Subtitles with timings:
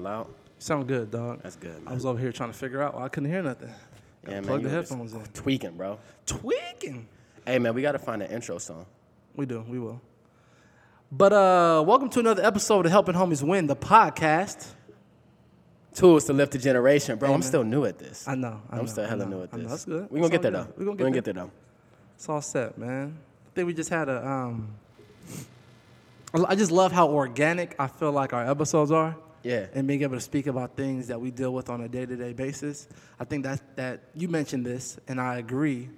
[0.00, 0.26] sound loud?
[0.58, 1.40] Sound good, dog.
[1.42, 3.68] That's good, I was over here trying to figure out why I couldn't hear nothing.
[4.24, 4.44] Gotta Yeah, man.
[4.44, 5.22] plug you the were headphones in.
[5.32, 5.98] Tweaking, bro.
[6.26, 7.08] Tweaking.
[7.46, 8.84] Hey, man, we got to find an intro song.
[9.34, 9.64] We do.
[9.66, 10.00] We will.
[11.12, 14.66] But uh, welcome to another episode of Helping Homies Win, the podcast.
[15.94, 17.28] Tools to lift the generation, bro.
[17.28, 17.48] Hey, I'm man.
[17.48, 18.28] still new at this.
[18.28, 18.60] I know.
[18.70, 19.66] I I'm know, still hella know, new at this.
[19.66, 20.08] That's good.
[20.10, 20.70] We're gonna get there all though.
[20.72, 20.78] good.
[20.78, 21.22] We gonna get gonna there.
[21.22, 21.50] get there though.
[22.14, 23.18] It's all set, man.
[23.18, 24.24] I think we just had a.
[24.24, 24.68] Um,
[26.46, 29.16] I just love how organic I feel like our episodes are.
[29.42, 29.66] Yeah.
[29.74, 32.88] And being able to speak about things that we deal with on a day-to-day basis.
[33.18, 35.88] I think that that you mentioned this, and I agree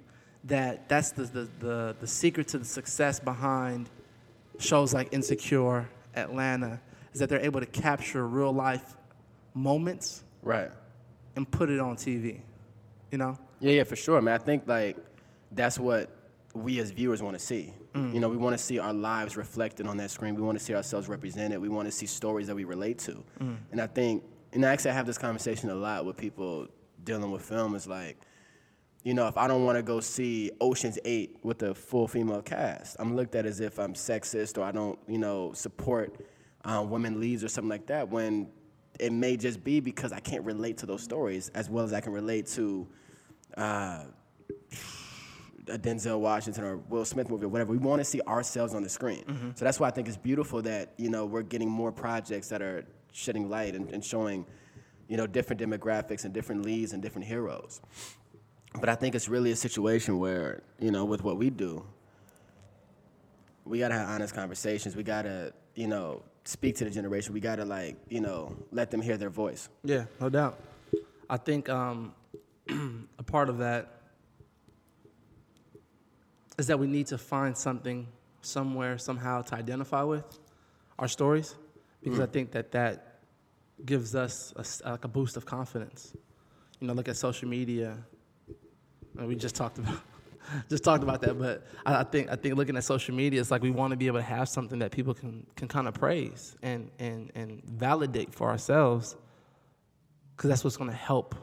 [0.45, 3.89] that that's the the the, the secret to the success behind
[4.59, 6.79] shows like Insecure, Atlanta,
[7.13, 8.95] is that they're able to capture real life
[9.53, 10.69] moments Right.
[11.35, 12.39] and put it on TV.
[13.11, 13.37] You know?
[13.59, 14.33] Yeah, yeah, for sure, man.
[14.35, 14.97] I think like
[15.51, 16.09] that's what
[16.53, 17.73] we as viewers want to see.
[17.93, 18.13] Mm.
[18.13, 20.35] You know, we want to see our lives reflected on that screen.
[20.35, 21.59] We want to see ourselves represented.
[21.59, 23.23] We want to see stories that we relate to.
[23.41, 23.57] Mm.
[23.71, 26.67] And I think, and actually, I have this conversation a lot with people
[27.03, 27.75] dealing with film.
[27.75, 28.17] Is like,
[29.03, 32.41] you know, if I don't want to go see Ocean's Eight with a full female
[32.41, 36.23] cast, I'm looked at as if I'm sexist or I don't, you know, support
[36.65, 38.09] um, women leads or something like that.
[38.09, 38.49] When
[38.99, 42.01] it may just be because I can't relate to those stories as well as I
[42.01, 42.87] can relate to
[43.57, 44.03] uh,
[45.69, 47.71] a Denzel Washington or Will Smith movie or whatever.
[47.71, 49.23] We want to see ourselves on the screen.
[49.55, 52.61] So that's why I think it's beautiful that you know we're getting more projects that
[52.61, 54.45] are shedding light and, and showing
[55.07, 57.81] you know different demographics and different leads and different heroes.
[58.79, 61.85] But I think it's really a situation where you know with what we do,
[63.65, 64.95] we gotta have honest conversations.
[64.95, 67.33] We gotta you know speak to the generation.
[67.33, 69.69] We gotta like you know let them hear their voice.
[69.83, 70.59] Yeah, no doubt.
[71.29, 72.13] I think um,
[73.19, 74.02] a part of that
[76.57, 78.07] is that we need to find something
[78.41, 80.39] somewhere, somehow to identify with
[80.99, 81.55] our stories,
[82.01, 82.23] because hmm.
[82.23, 83.19] I think that that
[83.85, 86.15] gives us a like a boost of confidence.
[86.79, 87.97] You know, look at social media.
[89.17, 89.99] And we just talked about
[90.69, 93.51] just talked about that, but I, I think I think looking at social media, it's
[93.51, 95.93] like we want to be able to have something that people can can kind of
[95.93, 99.15] praise and and and validate for ourselves
[100.35, 101.35] because that's what's going to help.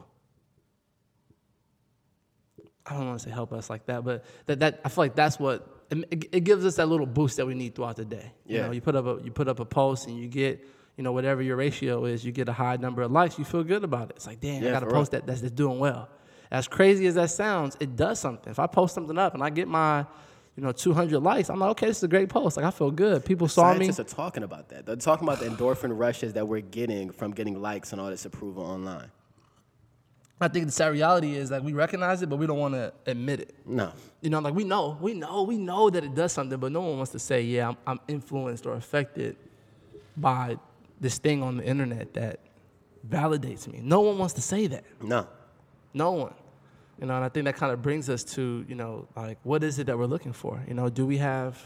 [2.90, 5.14] I don't want to say help us like that, but that, that I feel like
[5.14, 8.32] that's what it, it gives us that little boost that we need throughout the day.
[8.46, 8.66] You Yeah.
[8.66, 11.12] know, you put up a you put up a post and you get you know
[11.12, 14.10] whatever your ratio is, you get a high number of likes, you feel good about
[14.10, 14.16] it.
[14.16, 15.00] It's like damn, I got a for real.
[15.00, 16.08] post that that's, that's doing well.
[16.50, 18.50] As crazy as that sounds, it does something.
[18.50, 20.04] If I post something up and I get my
[20.56, 22.56] you know 200 likes, I'm like okay, this is a great post.
[22.56, 23.24] Like I feel good.
[23.24, 23.78] People saw me.
[23.86, 24.84] Scientists are talking about that.
[24.84, 28.24] They're talking about the endorphin rushes that we're getting from getting likes and all this
[28.24, 29.10] approval online.
[30.40, 32.92] I think the sad reality is like we recognize it, but we don't want to
[33.06, 33.54] admit it.
[33.66, 33.92] No.
[34.22, 36.80] You know, like we know, we know, we know that it does something, but no
[36.80, 39.36] one wants to say, yeah, I'm, I'm influenced or affected
[40.16, 40.56] by
[40.98, 42.40] this thing on the internet that
[43.06, 43.80] validates me.
[43.82, 44.84] No one wants to say that.
[45.02, 45.26] No.
[45.92, 46.34] No one.
[46.98, 49.62] You know, and I think that kind of brings us to, you know, like what
[49.62, 50.62] is it that we're looking for?
[50.66, 51.58] You know, do we have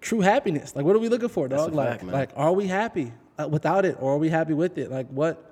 [0.00, 0.74] true happiness?
[0.74, 1.74] Like what are we looking for, That's dog?
[1.74, 2.12] like man.
[2.12, 4.90] like are we happy uh, without it or are we happy with it?
[4.90, 5.45] Like what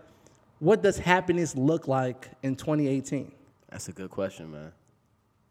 [0.64, 3.30] what does happiness look like in 2018?
[3.68, 4.72] That's a good question, man.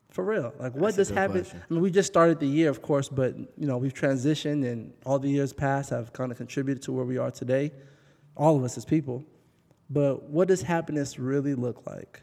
[0.10, 0.52] For real.
[0.60, 1.46] Like what That's does happen?
[1.54, 4.92] I mean, we just started the year, of course, but you know, we've transitioned and
[5.06, 7.72] all the years past have kind of contributed to where we are today.
[8.36, 9.24] All of us as people.
[9.88, 12.22] But what does happiness really look like?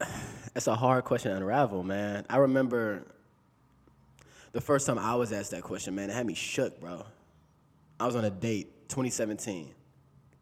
[0.52, 2.26] That's a hard question to unravel, man.
[2.28, 3.06] I remember
[4.50, 7.06] the first time I was asked that question, man, it had me shook, bro.
[8.00, 9.74] I was on a date, 2017.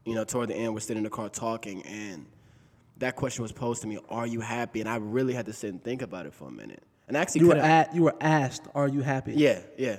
[0.05, 2.27] You know, toward the end, we're sitting in the car talking, and
[2.99, 4.81] that question was posed to me, Are you happy?
[4.81, 6.83] And I really had to sit and think about it for a minute.
[7.09, 9.35] And I actually You were at you were asked, are you happy?
[9.35, 9.99] Yeah, yeah.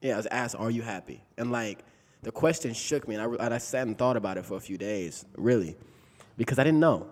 [0.00, 1.22] Yeah, I was asked, Are you happy?
[1.38, 1.84] And like,
[2.22, 4.60] the question shook me, and I, and I sat and thought about it for a
[4.60, 5.76] few days, really,
[6.36, 7.08] because I didn't know.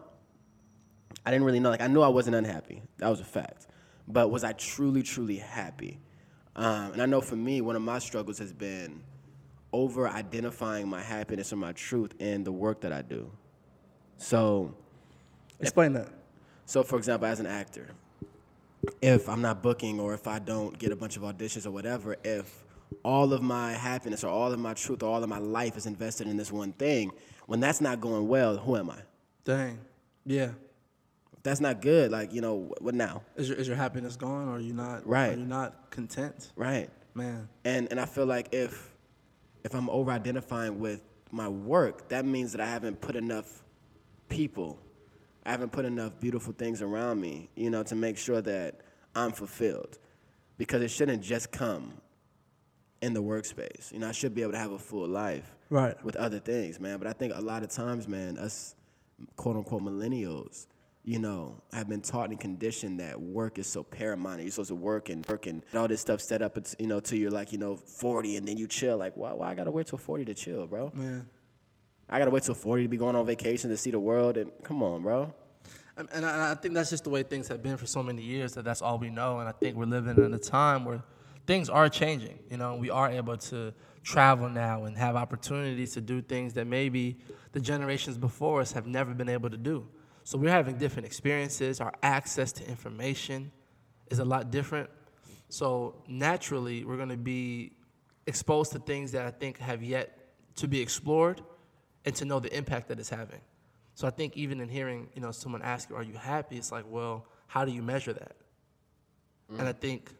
[1.24, 1.70] I didn't really know.
[1.70, 2.82] Like, I knew I wasn't unhappy.
[2.98, 3.66] That was a fact.
[4.08, 6.00] But was I truly, truly happy?
[6.56, 9.02] Um, and I know for me, one of my struggles has been
[9.72, 13.30] over identifying my happiness or my truth in the work that I do.
[14.18, 14.74] So,
[15.60, 16.09] Explain that.
[16.66, 17.89] so, for example, as an actor,
[19.03, 22.16] if I'm not booking or if I don't get a bunch of auditions or whatever,
[22.24, 22.65] if
[23.04, 25.86] all of my happiness or all of my truth or all of my life is
[25.86, 27.12] invested in this one thing,
[27.47, 28.98] when that's not going well, who am I?
[29.44, 29.78] Dang.
[30.27, 30.50] Yeah.
[31.33, 33.22] If that's not good, like, you know, what now?
[33.36, 35.34] Is your is your happiness gone or are you not Right.
[35.34, 36.53] are you not content?
[36.56, 36.91] Right.
[37.15, 37.48] Man.
[37.65, 38.90] And and I feel like if
[39.65, 43.62] if I'm over identifying with my work, that means that I haven't put enough
[44.28, 44.78] people,
[45.45, 48.80] I haven't put enough beautiful things around me, you know, to make sure that
[49.15, 49.98] I'm fulfilled.
[50.59, 51.95] Because it shouldn't just come
[53.01, 53.91] in the workspace.
[53.92, 56.03] You know, I should be able to have a full life Right.
[56.04, 56.98] with other things, man.
[56.98, 58.74] But I think a lot of times, man, us
[59.36, 60.66] quote unquote millennials,
[61.10, 64.41] you know, have been taught and conditioned that work is so paramount.
[64.41, 67.01] You're supposed to work and work and all this stuff set up, it's, you know,
[67.01, 68.97] till you're like, you know, 40 and then you chill.
[68.97, 70.92] Like, why, why I gotta wait till 40 to chill, bro?
[70.95, 71.28] Man.
[72.09, 74.36] I gotta wait till 40 to be going on vacation to see the world.
[74.36, 75.34] And come on, bro.
[75.97, 78.04] And and I, and I think that's just the way things have been for so
[78.04, 79.41] many years that that's all we know.
[79.41, 81.03] And I think we're living in a time where
[81.45, 82.39] things are changing.
[82.48, 83.74] You know, we are able to
[84.04, 87.18] travel now and have opportunities to do things that maybe
[87.51, 89.89] the generations before us have never been able to do.
[90.24, 91.80] So we're having different experiences.
[91.80, 93.52] Our access to information
[94.10, 94.90] is a lot different.
[95.48, 97.72] So naturally, we're going to be
[98.26, 100.16] exposed to things that I think have yet
[100.56, 101.42] to be explored
[102.04, 103.40] and to know the impact that it's having.
[103.94, 106.72] So I think even in hearing, you know, someone ask you, "Are you happy?" It's
[106.72, 108.36] like, well, how do you measure that?
[109.52, 109.58] Mm.
[109.58, 110.14] And I think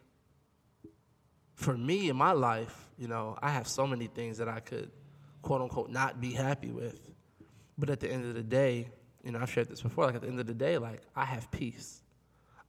[1.55, 4.91] for me in my life, you know, I have so many things that I could,
[5.41, 6.99] quote unquote, not be happy with.
[7.77, 8.89] But at the end of the day,
[9.23, 10.05] you know, I've shared this before.
[10.05, 12.01] Like at the end of the day, like I have peace.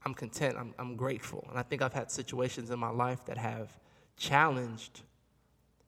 [0.05, 0.57] I'm content.
[0.59, 1.47] I'm, I'm grateful.
[1.49, 3.71] And I think I've had situations in my life that have
[4.17, 5.03] challenged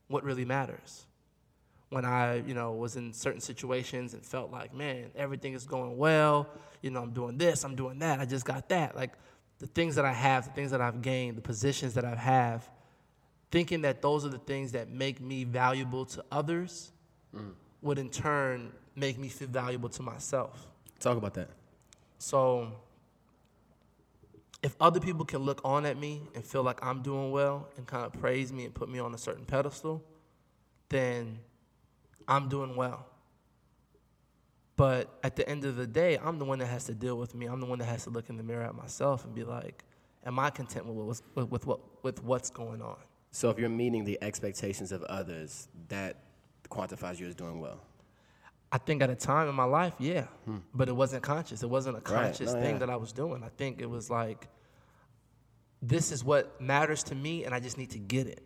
[0.09, 1.07] what really matters.
[1.91, 5.97] When I, you know, was in certain situations and felt like, man, everything is going
[5.97, 6.49] well.
[6.81, 8.21] You know, I'm doing this, I'm doing that.
[8.21, 8.97] I just got that.
[8.97, 9.13] Like
[9.59, 12.69] the things that I have, the things that I've gained, the positions that I have,
[13.51, 16.93] thinking that those are the things that make me valuable to others
[17.35, 17.53] mm.
[17.83, 20.67] would in turn make me feel valuable to myself.
[21.01, 21.51] Talk about that.
[22.19, 22.73] So
[24.63, 27.87] if other people can look on at me and feel like I'm doing well and
[27.87, 30.03] kind of praise me and put me on a certain pedestal,
[30.89, 31.39] then
[32.27, 33.07] I'm doing well.
[34.77, 37.35] But at the end of the day, I'm the one that has to deal with
[37.35, 37.47] me.
[37.47, 39.85] I'm the one that has to look in the mirror at myself and be like,
[40.25, 42.97] am I content with, what's, with, with, what, with what's going on?
[43.31, 46.17] So if you're meeting the expectations of others, that
[46.71, 47.81] quantifies you as doing well.
[48.75, 50.27] I think at a time in my life, yeah,
[50.75, 51.63] but it wasn't conscious.
[51.63, 52.13] It wasn't a Hmm.
[52.15, 52.23] Right.
[52.25, 52.79] conscious No, thing yeah.
[52.79, 53.45] that I was doing.
[53.45, 54.49] I think it was like,
[55.81, 58.43] this is what matters to me, and I just need to get it.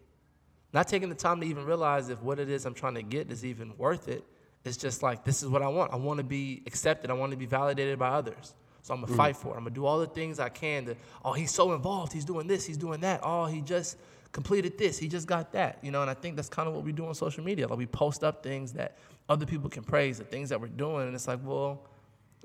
[0.74, 3.30] Not taking the time to even realize if what it is I'm trying to get
[3.32, 4.22] is even worth it.
[4.64, 5.92] It's just like, this is what I want.
[5.94, 7.10] I want to be accepted.
[7.10, 8.54] I want to be validated by others.
[8.82, 9.56] So I'm going to fight for it.
[9.56, 12.12] I'm going to do all the things I can to, oh, he's so involved.
[12.12, 12.66] He's doing this.
[12.66, 13.20] He's doing that.
[13.22, 13.96] Oh, he just
[14.32, 14.98] completed this.
[14.98, 15.78] He just got that.
[15.82, 17.66] You know, and I think that's kind of what we do on social media.
[17.66, 18.98] Like we post up things that
[19.28, 21.06] other people can praise, the things that we're doing.
[21.06, 21.82] And it's like, well,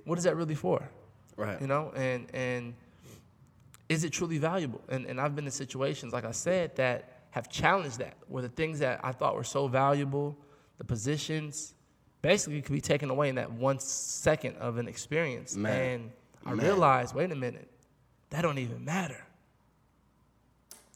[0.06, 0.88] what is that really for?
[1.36, 1.60] Right.
[1.60, 2.74] You know, and, and
[3.90, 4.82] is it truly valuable?
[4.90, 8.50] And, and I've been in situations, like I said, that have challenged that, where the
[8.50, 10.38] things that I thought were so valuable,
[10.78, 11.74] the positions,
[12.22, 15.56] basically could be taken away in that one second of an experience.
[15.56, 15.72] Man.
[15.72, 16.12] And
[16.46, 16.66] I Man.
[16.66, 17.68] realized, wait a minute,
[18.30, 19.24] that don't even matter.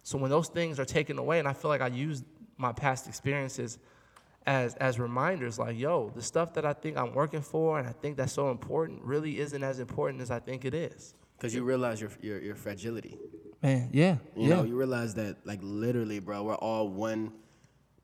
[0.08, 2.24] So when those things are taken away, and I feel like I use
[2.58, 3.78] my past experiences
[4.46, 7.92] as as reminders, like, yo, the stuff that I think I'm working for and I
[7.92, 11.14] think that's so important really isn't as important as I think it is.
[11.38, 13.18] Because you realize your, your, your fragility.
[13.62, 14.16] Man, yeah.
[14.34, 17.34] You know, you realize that, like, literally, bro, we're all one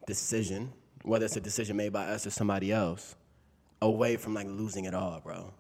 [0.05, 0.73] decision,
[1.03, 3.15] whether it's a decision made by us or somebody else,
[3.81, 5.53] away from, like, losing it all, bro.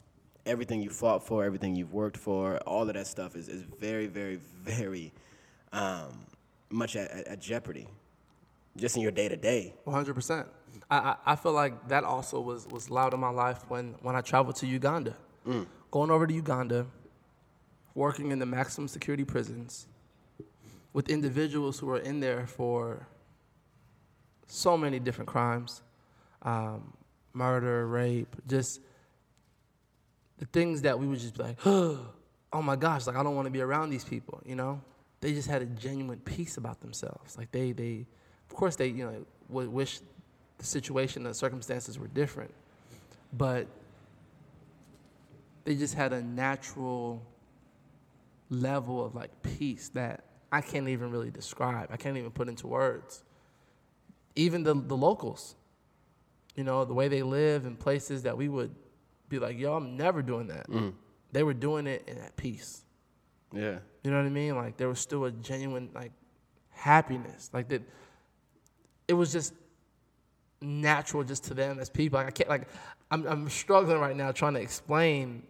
[0.45, 4.07] Everything you fought for, everything you've worked for, all of that stuff is, is very,
[4.07, 5.13] very, very
[5.71, 6.25] um,
[6.73, 7.87] much at, at, jeopardy,
[8.75, 9.73] just in your day to day.
[9.83, 10.47] One hundred percent.
[10.89, 14.15] I I I feel like that also was was loud in my life when when
[14.15, 15.15] I traveled to Uganda,
[15.91, 16.85] going over to Uganda,
[17.95, 19.87] working in the maximum security prisons,
[20.93, 23.07] with individuals who are in there for
[24.47, 25.81] so many different crimes,
[26.43, 26.93] um,
[27.33, 28.79] murder, rape, just
[30.37, 33.47] the things that we would just be like, oh my gosh, like I don't want
[33.47, 34.81] to be around these people, you know?
[35.23, 37.37] They just had a genuine peace about themselves.
[37.37, 38.05] Like they, they,
[38.49, 40.01] of course, they, you know, would wish
[40.57, 42.53] the situation, the circumstances were different,
[43.31, 43.65] but
[45.63, 47.23] they just had a natural
[48.49, 51.87] level of like peace that I can't even really describe.
[51.89, 53.23] I can't even put into words.
[54.35, 55.55] Even the, the locals,
[56.57, 58.75] you know, the way they live in places that we would
[59.29, 60.69] be like, yo, I'm never doing that.
[60.69, 60.89] Mm-hmm.
[61.31, 62.83] They were doing it in at peace.
[63.53, 63.79] Yeah.
[64.03, 64.55] You know what I mean?
[64.55, 66.11] Like there was still a genuine like
[66.71, 67.49] happiness.
[67.53, 67.81] Like that
[69.07, 69.53] it was just
[70.61, 72.17] natural just to them as people.
[72.17, 72.67] Like I can't like
[73.11, 75.43] I'm I'm struggling right now trying to explain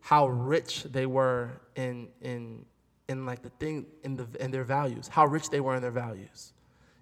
[0.00, 2.64] how rich they were in in
[3.08, 5.08] in like the thing in the in their values.
[5.08, 6.52] How rich they were in their values.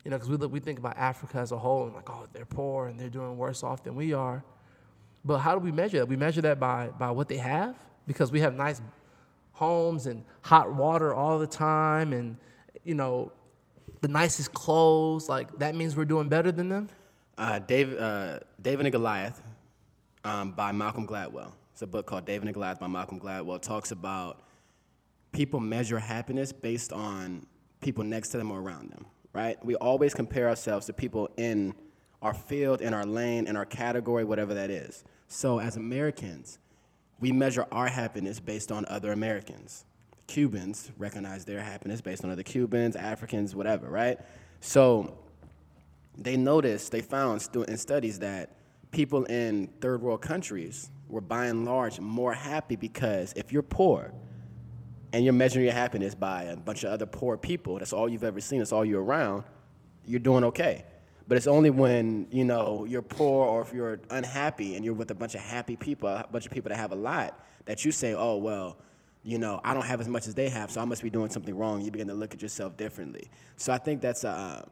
[0.05, 2.27] You know, because we look, we think about Africa as a whole and like, oh,
[2.33, 4.43] they're poor and they're doing worse off than we are.
[5.27, 6.09] But how do we measure that?
[6.09, 8.81] We measure that by by what they have because we have nice
[9.61, 12.39] homes and hot water all the time and
[12.83, 13.31] you know
[14.01, 16.89] the nicest clothes, like that means we're doing better than them?
[17.37, 19.43] Uh, Dave, uh, David and Goliath
[20.25, 21.53] um, by Malcolm Gladwell.
[21.73, 23.57] It's a book called David and Goliath by Malcolm Gladwell.
[23.57, 24.41] It talks about
[25.33, 27.47] people measure happiness based on
[27.83, 29.63] people next to them or around them, right?
[29.63, 31.75] We always compare ourselves to people in
[32.23, 35.05] our field, in our lane, in our category, whatever that is.
[35.29, 36.59] So as Americans,
[37.21, 39.85] we measure our happiness based on other Americans.
[40.27, 44.19] Cubans recognize their happiness based on other Cubans, Africans, whatever, right?
[44.61, 45.19] So
[46.17, 48.57] they noticed, they found in studies that
[48.91, 54.13] people in third world countries were by and large more happy because if you're poor
[55.13, 58.25] and you're measuring your happiness by a bunch of other poor people, that's all you've
[58.25, 59.45] ever seen, that's all you're around,
[60.07, 60.85] you're doing okay.
[61.31, 65.13] But it's only when, you know, you're poor or if you're unhappy and you're with
[65.13, 67.93] a bunch of happy people, a bunch of people that have a lot, that you
[67.93, 68.79] say, oh, well,
[69.23, 71.31] you know, I don't have as much as they have, so I must be doing
[71.31, 71.83] something wrong.
[71.83, 73.31] You begin to look at yourself differently.
[73.59, 74.65] So I think that's a,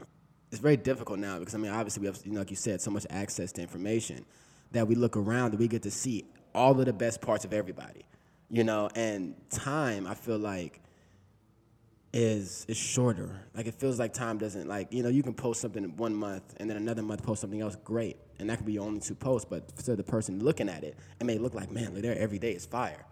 [0.00, 0.06] um,
[0.50, 2.80] it's very difficult now because I mean, obviously we have, you know, like you said,
[2.80, 4.24] so much access to information
[4.72, 6.24] that we look around and we get to see
[6.54, 8.06] all of the best parts of everybody,
[8.48, 8.88] you know.
[8.94, 10.80] And time, I feel like,
[12.14, 13.28] is is shorter.
[13.56, 16.14] Like it feels like time doesn't like you know you can post something in one
[16.14, 19.00] month and then another month post something else great, and that could be your only
[19.00, 19.46] two posts.
[19.50, 22.38] But to the person looking at it, it may look like man, like there every
[22.38, 23.04] day is fire.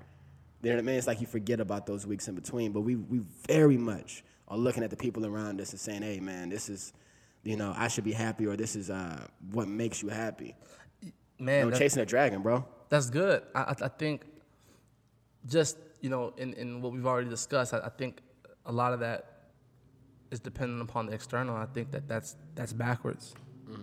[0.63, 0.95] You know what I mean?
[0.97, 2.71] It's like you forget about those weeks in between.
[2.71, 3.19] But we we
[3.49, 6.93] very much are looking at the people around us and saying, hey man, this is
[7.43, 10.55] you know, I should be happy or this is uh, what makes you happy.
[11.41, 12.65] Man, You know, chasing a dragon, bro.
[12.89, 13.43] That's good.
[13.53, 14.23] I, I, I think
[15.49, 18.21] just, you know, in, in what we've already discussed, I, I think
[18.67, 19.27] a lot of that
[20.31, 21.57] is dependent upon the external.
[21.57, 23.35] I think that that's, that's backwards.
[23.69, 23.83] Mm-hmm.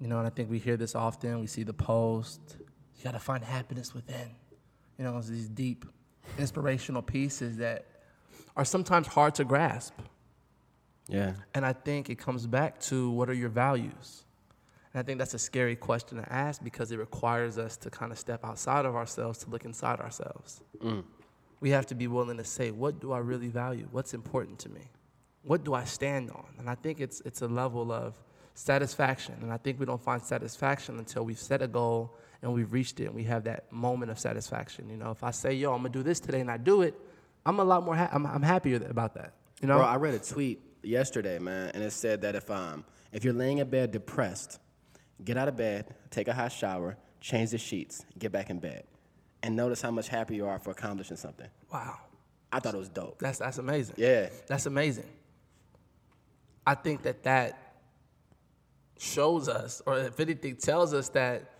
[0.00, 1.40] You know, and I think we hear this often.
[1.40, 2.40] We see the post,
[2.96, 4.30] you got to find happiness within.
[4.98, 5.84] You know, it's these deep
[6.38, 7.86] inspirational pieces that
[8.56, 9.94] are sometimes hard to grasp.
[11.08, 11.32] Yeah.
[11.54, 14.24] And I think it comes back to what are your values?
[14.92, 18.12] And I think that's a scary question to ask because it requires us to kind
[18.12, 20.60] of step outside of ourselves to look inside ourselves.
[20.82, 21.04] Mm.
[21.60, 23.88] We have to be willing to say, what do I really value?
[23.90, 24.82] What's important to me?
[25.42, 26.46] What do I stand on?
[26.58, 28.14] And I think it's, it's a level of
[28.54, 29.36] satisfaction.
[29.40, 33.00] And I think we don't find satisfaction until we've set a goal and we've reached
[33.00, 34.88] it and we have that moment of satisfaction.
[34.88, 36.94] You know, if I say, yo, I'm gonna do this today and I do it,
[37.46, 39.34] I'm a lot more, ha- I'm, I'm happier about that.
[39.60, 39.76] You know?
[39.76, 43.34] Bro, I read a tweet yesterday, man, and it said that if um if you're
[43.34, 44.58] laying in bed depressed,
[45.24, 48.84] get out of bed, take a hot shower, change the sheets, get back in bed,
[49.42, 51.48] and notice how much happier you are for accomplishing something.
[51.72, 51.96] wow.
[52.50, 53.18] I thought it was dope.
[53.18, 53.96] That's, that's amazing.
[53.98, 54.30] Yeah.
[54.46, 55.04] That's amazing.
[56.66, 57.74] I think that that
[58.98, 61.50] shows us, or if anything, tells us that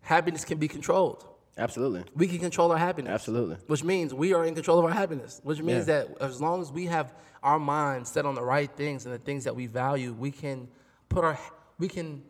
[0.00, 1.24] happiness can be controlled.
[1.56, 2.02] Absolutely.
[2.16, 3.12] We can control our happiness.
[3.12, 3.56] Absolutely.
[3.68, 5.40] Which means we are in control of our happiness.
[5.44, 6.04] Which means Yeah.
[6.04, 7.14] that as long as we have
[7.44, 10.66] our mind set on the right things and the things that we value, we can
[11.08, 11.38] put our
[11.78, 12.24] we can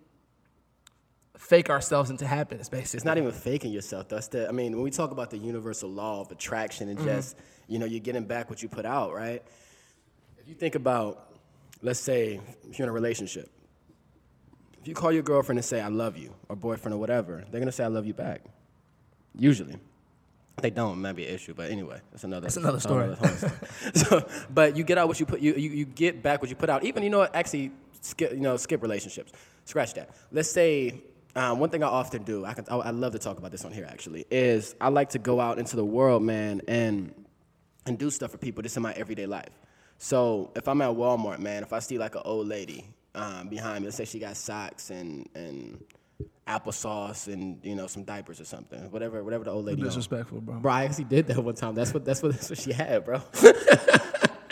[1.37, 2.99] fake ourselves into happiness, basically.
[2.99, 4.09] It's not even faking yourself.
[4.09, 4.49] That's the.
[4.49, 7.09] I mean, when we talk about the universal law of attraction and mm-hmm.
[7.09, 7.37] just,
[7.69, 9.43] you know, you're getting back what you put out, right?
[10.39, 11.35] If you think about,
[11.83, 13.51] let's say, if you're in a relationship,
[14.81, 17.61] if you call your girlfriend and say "I love you" or boyfriend or whatever, they're
[17.61, 18.43] gonna say "I love you" back.
[19.37, 19.77] Usually,
[20.61, 21.01] they don't.
[21.01, 22.43] Might be an issue, but anyway, that's another.
[22.43, 23.05] That's another story.
[23.05, 23.53] another story.
[23.95, 25.41] so, but you get out what you put.
[25.41, 26.85] You, you you get back what you put out.
[26.85, 27.35] Even you know what?
[27.35, 27.73] Actually,
[28.03, 29.33] skip you know skip relationships.
[29.65, 30.11] Scratch that.
[30.31, 31.03] Let's say
[31.37, 32.45] um, one thing I often do.
[32.45, 32.65] I can.
[32.71, 33.87] I, I love to talk about this on here.
[33.89, 37.13] Actually, is I like to go out into the world, man, and
[37.87, 39.51] and do stuff for people just in my everyday life.
[39.99, 43.81] So if I'm at Walmart, man, if I see like an old lady um, behind
[43.81, 45.83] me, let's say she got socks and and
[46.47, 49.83] applesauce and you know some diapers or something, whatever whatever the old lady.
[49.83, 50.57] disrespectful, bro.
[50.57, 51.75] Bro, I actually did that one time.
[51.75, 53.23] That's what that's what that's what she had, bro.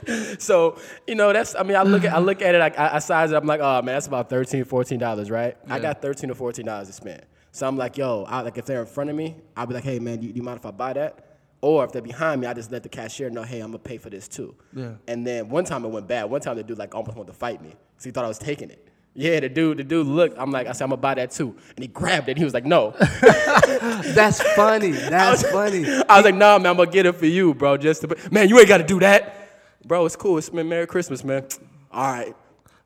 [0.39, 2.99] so you know that's I mean I look at I look at it I, I
[2.99, 3.37] size it.
[3.37, 5.57] I'm like oh man that's about 13 14 dollars right.
[5.69, 7.23] I got 13 or 14 dollars to spend.
[7.51, 9.85] So I'm like yo I, like if they're in front of me I'll be like
[9.85, 11.29] hey man do you, do you mind if I buy that?
[11.61, 13.99] Or if they're behind me I just let the cashier know hey I'm gonna pay
[13.99, 14.55] for this too.
[14.75, 14.93] Yeah.
[15.07, 16.25] And then one time it went bad.
[16.25, 18.39] One time the dude like almost wanted to fight me because he thought I was
[18.39, 18.89] taking it.
[19.15, 20.39] Yeah, the dude, the dude looked.
[20.39, 22.39] I'm like, I said, I'm gonna buy that too, and he grabbed it.
[22.39, 22.95] He was like, No.
[23.21, 24.91] That's funny.
[24.93, 25.85] That's funny.
[26.09, 27.77] I was like, nah, man, I'm gonna get it for you, bro.
[27.77, 29.42] Just to, man, you ain't gotta do that,
[29.87, 30.07] bro.
[30.07, 30.39] It's cool.
[30.39, 31.47] It's man, Merry Christmas, man.
[31.91, 32.35] All right,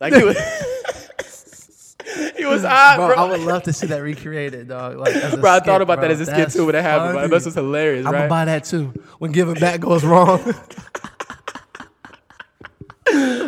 [0.00, 0.37] like he was,
[2.37, 3.17] he was hot, Bro, bro.
[3.17, 4.99] I would love to see that recreated, dog.
[4.99, 7.29] Like, Bro, I thought about that as a skit too when it happened, bro.
[7.29, 8.93] This was hilarious, I'm gonna buy that too.
[9.19, 10.43] When giving back goes wrong,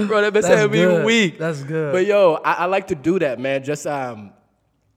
[0.06, 1.38] bro, that been That's saying me weak.
[1.38, 1.92] That's good.
[1.92, 3.64] But yo, I, I like to do that, man.
[3.64, 4.32] Just um,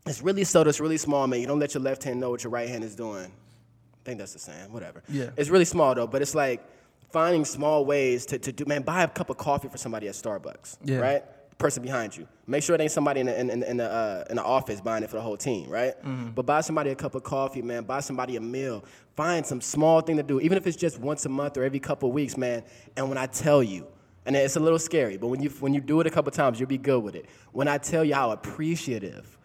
[0.05, 0.70] it's really subtle.
[0.70, 1.41] It's really small, man.
[1.41, 3.25] You don't let your left hand know what your right hand is doing.
[3.25, 4.72] I think that's the same.
[4.72, 5.03] Whatever.
[5.10, 5.29] Yeah.
[5.38, 6.63] It's really small though, but it's like
[7.12, 10.13] finding small ways to, to do, man, buy a cup of coffee for somebody at
[10.15, 10.98] Starbucks, Yeah.
[10.98, 11.24] right?
[11.58, 12.27] Person behind you.
[12.48, 14.82] Make sure it ain't somebody in the, in, in, in the, uh, in the office
[14.82, 15.94] buying it for the whole team, right?
[16.34, 17.84] But buy somebody a cup of coffee, man.
[17.84, 18.84] Buy somebody a meal.
[19.15, 21.80] Find some small thing to do, even if it's just once a month or every
[21.80, 22.63] couple of weeks, man.
[22.98, 23.86] And when I tell you,
[24.25, 26.60] and it's a little scary, but when you when you do it a couple times,
[26.60, 27.25] you'll be good with it.
[27.51, 29.38] When I tell you how appreciative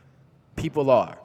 [0.54, 1.18] people are.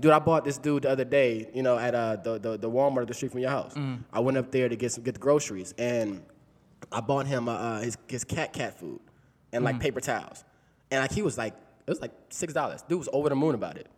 [0.00, 2.70] Dude, I bought this dude the other day, you know, at uh, the, the the
[2.70, 3.74] Walmart the street from your house.
[4.12, 6.22] I went up there to get some get the groceries, and
[6.90, 9.00] I bought him uh, uh, his his cat cat food
[9.52, 10.44] and like paper towels,
[10.90, 11.54] and like he was like
[11.86, 12.82] it was like six dollars.
[12.82, 13.88] Dude was over the moon about it.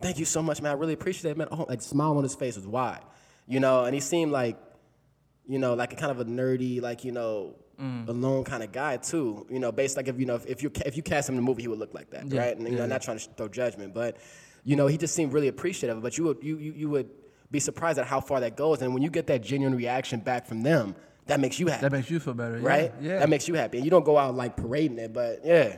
[0.00, 0.72] Thank you so much, man.
[0.72, 1.48] I really appreciate it, man.
[1.52, 3.02] Oh, like the smile on his face was wide,
[3.46, 4.56] you know, and he seemed like
[5.46, 7.56] you know, like a kind of a nerdy, like you know,
[8.08, 9.46] alone kind of guy too.
[9.50, 11.40] You know, based like if you know if, if you if you cast him in
[11.40, 12.56] a movie, he would look like that, Yeah, right?
[12.56, 14.16] And you know, yeah, not trying to throw judgment, but
[14.64, 16.02] you know, he just seemed really appreciative.
[16.02, 17.10] But you would you you, you would
[17.50, 20.46] be surprised at how far that goes, and when you get that genuine reaction back
[20.46, 20.94] from them,
[21.26, 22.92] that makes you happy, That makes you feel better, right?
[23.00, 23.18] Yeah.
[23.18, 25.76] that makes you happy, and you don't go out like parading it, but yeah.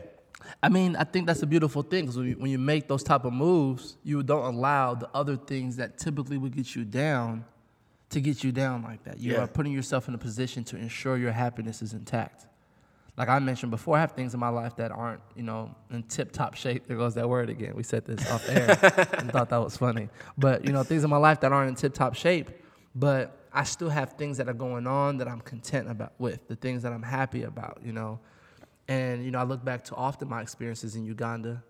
[0.62, 3.02] I mean, I think that's a beautiful thing because when you, when you make those
[3.02, 7.44] type of moves, you don't allow the other things that typically would get you down
[8.10, 9.18] to get you down like that.
[9.18, 9.38] You Yeah.
[9.44, 12.46] are putting yourself in a position to ensure your happiness is intact.
[13.16, 16.02] Like I mentioned before, I have things in my life that aren't, you know, in
[16.02, 16.88] tip-top shape.
[16.88, 17.74] There goes that word again.
[17.76, 18.70] We said this off air
[19.18, 20.08] and thought that was funny.
[20.36, 22.50] But you know, things in my life that aren't in tip-top shape,
[22.94, 26.56] but I still have things that are going on that I'm content about with, the
[26.56, 28.18] things that I'm happy about, you know.
[28.88, 31.62] And you know, I look back to often my experiences in Uganda,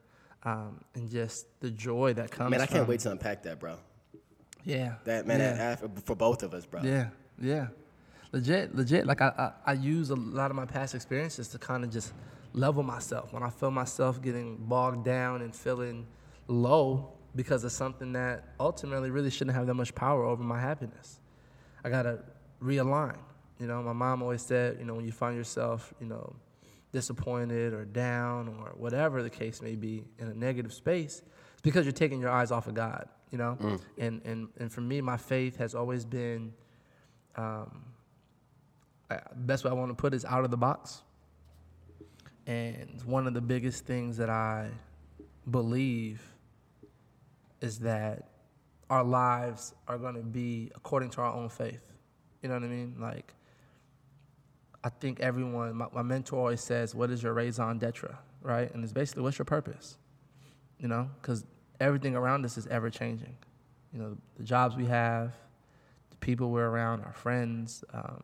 [0.45, 2.51] um, and just the joy that comes.
[2.51, 3.77] Man, I can't from- wait to unpack that, bro.
[4.65, 4.95] Yeah.
[5.05, 5.77] That man, yeah.
[5.77, 6.81] that, for both of us, bro.
[6.83, 7.09] Yeah,
[7.39, 7.69] yeah,
[8.35, 9.07] legit, legit.
[9.07, 12.13] Like I, I, I use a lot of my past experiences to kind of just
[12.53, 16.07] level myself when I feel myself getting bogged down and feeling
[16.49, 21.21] low because of something that ultimately really shouldn't have that much power over my happiness.
[21.85, 22.21] I gotta
[22.63, 23.19] realign.
[23.61, 26.35] You know, my mom always said, you know, when you find yourself, you know,
[26.93, 31.23] disappointed or down or whatever the case may be in a negative space,
[31.53, 33.09] it's because you're taking your eyes off of God.
[33.31, 33.59] You know,
[33.99, 36.53] and and and for me, my faith has always been.
[37.37, 37.94] Um,
[39.35, 41.03] Best way I want to put is out of the box.
[42.47, 44.71] And one of the biggest things that I
[45.51, 46.23] believe
[47.61, 48.29] is that
[48.91, 51.93] our lives are going to be according to our own faith.
[52.43, 52.97] You know what I mean?
[53.01, 53.33] Like,
[54.83, 58.15] I think everyone, my, my mentor always says, What is your raison d'etre?
[58.43, 58.73] Right?
[58.75, 59.97] And it's basically, what's your purpose?
[60.79, 61.47] You know, because
[61.81, 63.35] everything around us is ever changing.
[63.95, 65.33] You know, the jobs we have,
[66.11, 68.23] the people we're around, our friends, um,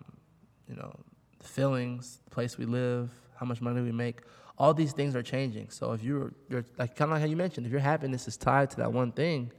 [0.71, 0.93] you know,
[1.41, 4.21] the feelings, the place we live, how much money we make.
[4.57, 5.71] All these things are changing.
[5.71, 8.37] So if you're, you're like kind of like how you mentioned, if your happiness is
[8.37, 9.51] tied to that one thing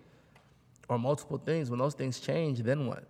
[0.88, 3.04] or multiple things, when those things change, then what?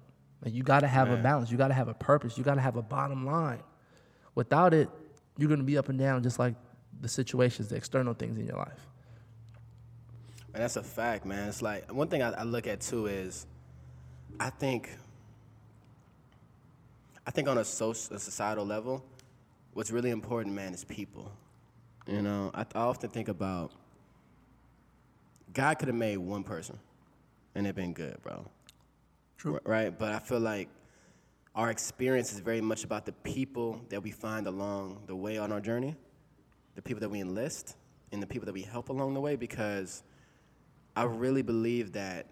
[0.43, 1.51] Like you got to have a balance.
[1.51, 2.37] You got to have a purpose.
[2.37, 3.61] You got to have a bottom line.
[4.33, 4.89] Without it,
[5.37, 6.55] you're going to be up and down just like
[6.99, 8.87] the situations, the external things in your life.
[10.53, 11.47] And that's a fact, man.
[11.47, 13.45] It's like one thing I, I look at too is,
[14.39, 14.89] I think,
[17.25, 19.03] I think on a social, a societal level,
[19.73, 21.31] what's really important, man, is people.
[22.07, 23.71] You know, I, I often think about
[25.53, 26.79] God could have made one person,
[27.55, 28.45] and it been good, bro.
[29.37, 29.59] True.
[29.63, 30.69] Right, but I feel like
[31.55, 35.51] our experience is very much about the people that we find along the way on
[35.51, 35.95] our journey,
[36.75, 37.75] the people that we enlist,
[38.11, 39.35] and the people that we help along the way.
[39.35, 40.03] Because
[40.95, 42.27] I really believe that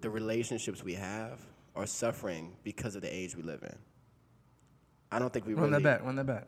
[0.00, 1.40] the relationships we have
[1.74, 3.76] are suffering because of the age we live in.
[5.10, 5.82] I don't think we Run really.
[5.82, 6.04] that back.
[6.04, 6.46] Run that back.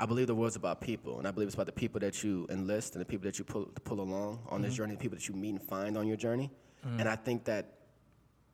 [0.00, 2.46] I believe the world's about people, and I believe it's about the people that you
[2.50, 4.76] enlist and the people that you pull, pull along on this mm-hmm.
[4.76, 6.52] journey, the people that you meet and find on your journey.
[6.86, 7.00] Mm-hmm.
[7.00, 7.74] And I think that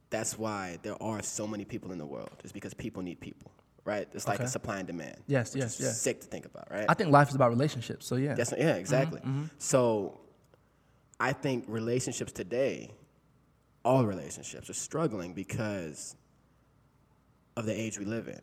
[0.09, 3.51] that's why there are so many people in the world, is because people need people,
[3.85, 4.09] right?
[4.15, 4.45] It's like Okay.
[4.45, 5.17] a supply and demand.
[5.27, 6.01] Yes, yes, yes.
[6.01, 6.87] Sick to think about, right?
[6.89, 8.07] I think life is about relationships.
[8.07, 8.35] So yeah.
[8.35, 9.21] That's, yeah, exactly.
[9.21, 10.21] Mm-hmm, so
[11.21, 12.93] I think relationships today,
[13.85, 16.17] all relationships, are struggling because
[17.57, 18.41] of the age we live in.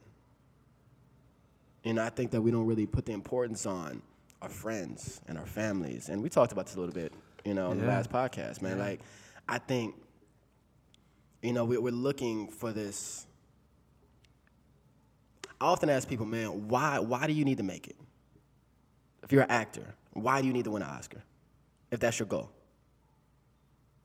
[1.84, 4.02] And I think that we don't really put the importance on
[4.42, 6.10] our friends and our families.
[6.10, 8.78] And we talked about this a little bit, you know, in the last podcast, man.
[8.78, 9.00] Like,
[9.48, 9.96] I think,
[11.42, 13.26] you know, we, we're looking for this.
[15.60, 17.96] I often ask people, man, why, why do you need to make it?
[19.24, 21.24] If you're an actor, why do you need to win an Oscar?
[21.92, 22.52] If that's your goal.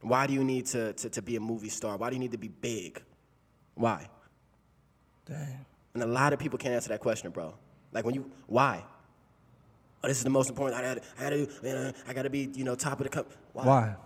[0.00, 1.96] Why do you need to, to, to be a movie star?
[1.96, 3.02] Why do you need to be big?
[3.74, 4.08] Why?
[5.26, 5.64] Dang.
[5.94, 7.54] And a lot of people can't answer that question, bro.
[7.92, 8.84] Like when you, why?
[10.02, 10.78] Oh, this is the most important.
[10.78, 13.32] I gotta, I gotta, you know, I gotta be, you know, top of the cup.
[13.52, 13.64] Why?
[13.64, 13.96] Why?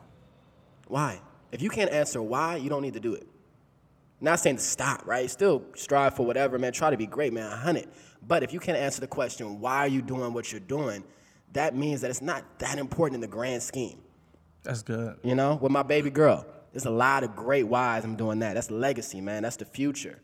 [0.89, 1.21] Why?
[1.53, 3.27] If you can't answer why, you don't need to do it.
[4.21, 5.31] Not saying to stop, right?
[5.31, 6.73] Still strive for whatever, man.
[6.73, 7.51] Try to be great, man.
[7.51, 7.89] Hunt it.
[8.27, 11.05] But if you can't answer the question, why are you doing what you're doing?
[11.53, 13.99] That means that it's not that important in the grand scheme.
[14.63, 15.17] That's good.
[15.23, 18.55] You know, with my baby girl, there's a lot of great whys I'm doing that.
[18.55, 19.43] That's legacy, man.
[19.43, 20.21] That's the future.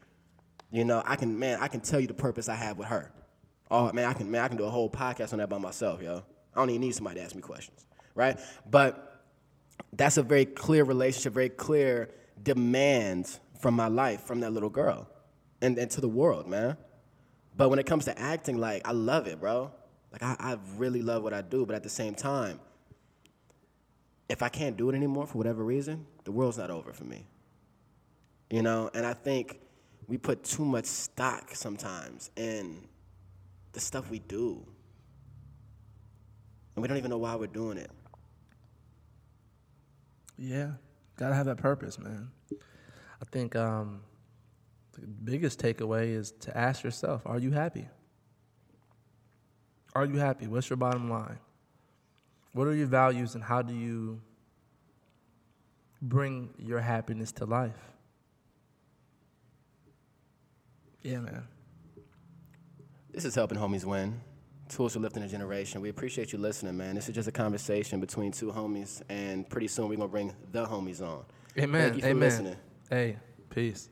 [0.76, 3.10] You know, I can, man, I can tell you the purpose I have with her.
[3.70, 6.02] Oh man, I can, man, I can do a whole podcast on that by myself,
[6.02, 6.22] yo.
[6.54, 8.38] I don't even need somebody to ask me questions, right?
[8.70, 9.22] But
[9.94, 12.10] that's a very clear relationship, very clear
[12.42, 15.08] demands from my life, from that little girl,
[15.62, 16.76] and, and to the world, man.
[17.56, 19.72] But when it comes to acting, like I love it, bro.
[20.12, 22.60] Like I, I really love what I do, but at the same time,
[24.28, 27.24] if I can't do it anymore for whatever reason, the world's not over for me.
[28.50, 29.60] You know, and I think
[30.08, 32.86] we put too much stock sometimes in
[33.72, 34.64] the stuff we do.
[36.74, 37.90] And we don't even know why we're doing it.
[40.38, 40.72] Yeah,
[41.16, 42.30] gotta have that purpose, man.
[42.52, 44.02] I think um,
[44.92, 47.88] the biggest takeaway is to ask yourself: Are you happy?
[49.94, 50.46] Are you happy?
[50.46, 51.38] What's your bottom line?
[52.52, 54.20] What are your values, and how do you
[56.02, 57.95] bring your happiness to life?
[61.06, 61.46] Yeah, man.
[63.12, 64.20] This is helping homies win.
[64.68, 65.80] Tools for lifting a generation.
[65.80, 66.96] We appreciate you listening, man.
[66.96, 70.66] This is just a conversation between two homies, and pretty soon we're gonna bring the
[70.66, 71.24] homies on.
[71.56, 71.82] Amen.
[71.82, 72.20] Thank you for Amen.
[72.20, 72.56] listening.
[72.90, 73.18] Hey,
[73.50, 73.88] peace.